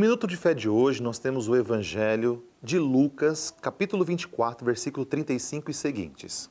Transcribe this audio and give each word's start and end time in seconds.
minuto 0.00 0.26
de 0.26 0.36
fé 0.36 0.54
de 0.54 0.68
hoje, 0.68 1.02
nós 1.02 1.18
temos 1.18 1.46
o 1.46 1.54
Evangelho 1.54 2.42
de 2.62 2.78
Lucas, 2.78 3.54
capítulo 3.60 4.04
24, 4.04 4.64
versículo 4.64 5.06
35 5.06 5.70
e 5.70 5.74
seguintes. 5.74 6.50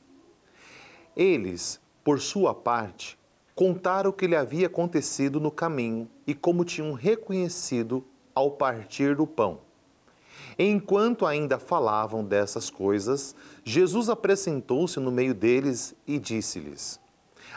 Eles, 1.16 1.80
por 2.02 2.20
sua 2.20 2.54
parte, 2.54 3.18
contaram 3.54 4.10
o 4.10 4.12
que 4.12 4.28
lhe 4.28 4.34
havia 4.34 4.68
acontecido 4.68 5.38
no 5.38 5.50
caminho 5.50 6.08
e 6.26 6.34
como 6.34 6.64
tinham 6.64 6.92
reconhecido 6.92 8.04
ao 8.34 8.52
partir 8.52 9.16
do 9.16 9.26
pão. 9.26 9.58
Enquanto 10.58 11.26
ainda 11.26 11.58
falavam 11.58 12.24
dessas 12.24 12.70
coisas, 12.70 13.34
Jesus 13.64 14.08
apresentou-se 14.08 14.98
no 14.98 15.10
meio 15.10 15.34
deles 15.34 15.94
e 16.06 16.18
disse-lhes: 16.18 17.00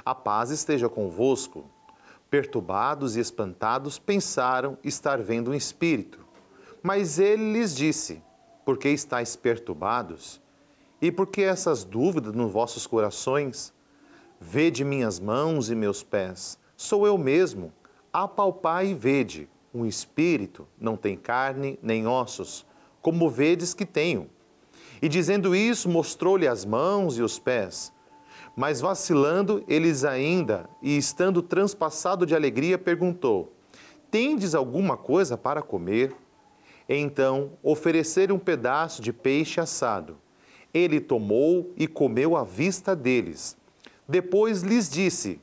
A 0.03 0.13
paz 0.13 0.50
esteja 0.50 0.89
convosco. 0.89 1.66
Perturbados 2.34 3.16
e 3.16 3.20
espantados, 3.20 4.00
pensaram 4.00 4.76
estar 4.84 5.22
vendo 5.22 5.52
um 5.52 5.54
espírito. 5.54 6.26
Mas 6.82 7.20
ele 7.20 7.54
lhes 7.54 7.76
disse: 7.76 8.23
Por 8.66 8.76
que 8.76 8.90
estáis 8.90 9.36
perturbados? 9.36 10.42
E 11.00 11.12
por 11.12 11.28
que 11.28 11.44
essas 11.44 11.84
dúvidas 11.84 12.34
nos 12.34 12.52
vossos 12.52 12.88
corações? 12.88 13.72
Vede 14.40 14.84
minhas 14.84 15.20
mãos 15.20 15.70
e 15.70 15.76
meus 15.76 16.02
pés, 16.02 16.58
sou 16.76 17.06
eu 17.06 17.20
mesmo. 17.20 17.72
Apalpai 18.12 18.88
e 18.88 18.95
vede, 18.95 19.48
um 19.72 19.86
espírito 19.86 20.68
não 20.81 20.98
tem 20.98 21.16
carne 21.16 21.78
nem 21.84 22.08
ossos, 22.08 22.66
como 23.00 23.30
vedes 23.30 23.76
que 23.76 23.86
tenho. 23.86 24.28
E 25.04 25.08
dizendo 25.08 25.56
isso, 25.56 25.88
mostrou-lhe 25.88 26.47
as 26.47 26.66
mãos 26.66 27.16
e 27.16 27.22
os 27.22 27.38
pés. 27.38 27.92
Mas 28.56 28.80
vacilando, 28.80 29.64
eles 29.68 30.04
ainda, 30.04 30.70
e 30.82 30.96
estando 30.96 31.42
transpassado 31.42 32.26
de 32.26 32.36
alegria, 32.36 32.78
perguntou: 32.78 33.52
Tendes 34.12 34.54
alguma 34.54 34.96
coisa 34.96 35.36
para 35.36 35.62
comer? 35.62 36.16
Então 36.88 37.54
ofereceram 37.64 38.36
um 38.36 38.40
pedaço 38.40 39.02
de 39.02 39.12
peixe 39.12 39.59
assado. 39.59 40.18
Ele 40.72 41.00
tomou 41.00 41.74
e 41.78 41.88
comeu 41.88 42.36
à 42.36 42.44
vista 42.44 42.96
deles. 42.96 43.58
Depois 44.08 44.62
lhes 44.62 44.88
disse: 44.88 45.40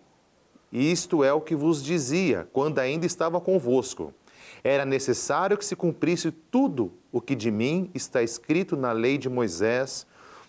Isto 0.73 1.25
é 1.25 1.33
o 1.33 1.41
que 1.41 1.57
vos 1.57 1.83
dizia 1.83 2.49
quando 2.53 2.79
ainda 2.79 3.07
estava 3.07 3.41
convosco. 3.41 4.15
Era 4.63 4.85
necessário 4.85 5.57
que 5.57 5.65
se 5.65 5.75
cumprisse 5.75 6.31
tudo 6.31 6.93
o 7.11 7.21
que 7.21 7.35
de 7.35 7.51
mim 7.51 7.91
está 7.93 8.23
escrito 8.23 8.77
na 8.77 8.93
lei 8.93 9.19
de 9.19 9.29
Moisés, 9.29 10.07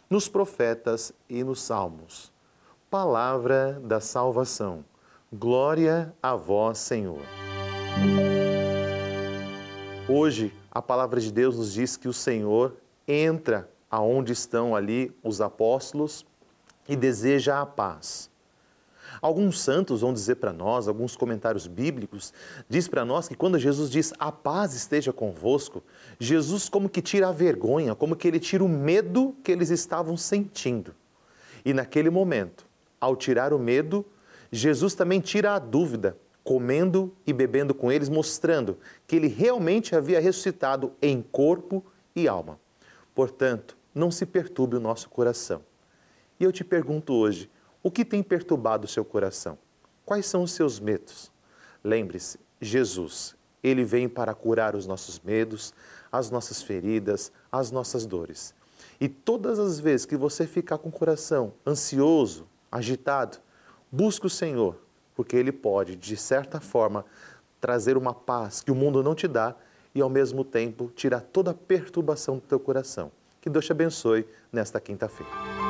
nos 0.09 0.27
profetas 0.27 1.13
e 1.29 1.43
nos 1.43 1.61
salmos. 1.61 2.31
Palavra 2.91 3.79
da 3.85 4.01
salvação. 4.01 4.83
Glória 5.31 6.13
a 6.21 6.35
vós, 6.35 6.77
Senhor. 6.77 7.21
Hoje, 10.09 10.53
a 10.69 10.81
palavra 10.81 11.21
de 11.21 11.31
Deus 11.31 11.55
nos 11.55 11.71
diz 11.71 11.95
que 11.95 12.09
o 12.09 12.13
Senhor 12.13 12.75
entra 13.07 13.71
aonde 13.89 14.33
estão 14.33 14.75
ali 14.75 15.09
os 15.23 15.39
apóstolos 15.39 16.25
e 16.85 16.97
deseja 16.97 17.61
a 17.61 17.65
paz. 17.65 18.29
Alguns 19.21 19.61
santos 19.61 20.01
vão 20.01 20.11
dizer 20.11 20.35
para 20.35 20.51
nós, 20.51 20.89
alguns 20.89 21.15
comentários 21.15 21.67
bíblicos, 21.67 22.33
diz 22.67 22.89
para 22.89 23.05
nós 23.05 23.25
que 23.25 23.35
quando 23.35 23.57
Jesus 23.57 23.89
diz 23.89 24.13
a 24.19 24.33
paz 24.33 24.73
esteja 24.73 25.13
convosco, 25.13 25.81
Jesus 26.19 26.67
como 26.67 26.89
que 26.89 27.01
tira 27.01 27.29
a 27.29 27.31
vergonha, 27.31 27.95
como 27.95 28.17
que 28.17 28.27
ele 28.27 28.37
tira 28.37 28.65
o 28.65 28.67
medo 28.67 29.33
que 29.45 29.49
eles 29.53 29.69
estavam 29.69 30.17
sentindo. 30.17 30.93
E 31.63 31.73
naquele 31.73 32.09
momento, 32.09 32.69
ao 33.01 33.15
tirar 33.15 33.51
o 33.51 33.59
medo, 33.59 34.05
Jesus 34.51 34.93
também 34.93 35.19
tira 35.19 35.55
a 35.55 35.59
dúvida, 35.59 36.15
comendo 36.43 37.13
e 37.25 37.33
bebendo 37.33 37.73
com 37.73 37.91
eles, 37.91 38.07
mostrando 38.07 38.77
que 39.07 39.15
ele 39.15 39.27
realmente 39.27 39.95
havia 39.95 40.21
ressuscitado 40.21 40.93
em 41.01 41.21
corpo 41.21 41.83
e 42.15 42.27
alma. 42.27 42.59
Portanto, 43.15 43.75
não 43.93 44.11
se 44.11 44.25
perturbe 44.25 44.75
o 44.75 44.79
nosso 44.79 45.09
coração. 45.09 45.63
E 46.39 46.43
eu 46.43 46.51
te 46.51 46.63
pergunto 46.63 47.13
hoje, 47.13 47.49
o 47.83 47.91
que 47.91 48.05
tem 48.05 48.21
perturbado 48.21 48.85
o 48.85 48.89
seu 48.89 49.03
coração? 49.03 49.57
Quais 50.05 50.25
são 50.25 50.43
os 50.43 50.51
seus 50.51 50.79
medos? 50.79 51.31
Lembre-se, 51.83 52.39
Jesus, 52.59 53.35
ele 53.63 53.83
vem 53.83 54.07
para 54.07 54.33
curar 54.33 54.75
os 54.75 54.85
nossos 54.85 55.19
medos, 55.19 55.73
as 56.11 56.29
nossas 56.29 56.61
feridas, 56.61 57.31
as 57.51 57.71
nossas 57.71 58.05
dores. 58.05 58.53
E 58.99 59.07
todas 59.09 59.59
as 59.59 59.79
vezes 59.79 60.05
que 60.05 60.15
você 60.15 60.45
ficar 60.45 60.77
com 60.77 60.89
o 60.89 60.91
coração 60.91 61.53
ansioso, 61.65 62.47
agitado, 62.71 63.37
busque 63.91 64.25
o 64.25 64.29
Senhor, 64.29 64.77
porque 65.15 65.35
ele 65.35 65.51
pode, 65.51 65.95
de 65.95 66.15
certa 66.15 66.59
forma, 66.59 67.05
trazer 67.59 67.97
uma 67.97 68.13
paz 68.13 68.61
que 68.61 68.71
o 68.71 68.75
mundo 68.75 69.03
não 69.03 69.13
te 69.13 69.27
dá 69.27 69.55
e 69.93 70.01
ao 70.01 70.09
mesmo 70.09 70.43
tempo 70.43 70.91
tirar 70.95 71.21
toda 71.21 71.51
a 71.51 71.53
perturbação 71.53 72.35
do 72.35 72.41
teu 72.41 72.59
coração. 72.59 73.11
Que 73.41 73.49
Deus 73.49 73.65
te 73.65 73.71
abençoe 73.71 74.25
nesta 74.51 74.79
quinta-feira. 74.79 75.60